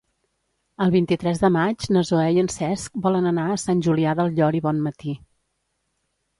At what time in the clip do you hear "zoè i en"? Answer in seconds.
2.11-2.49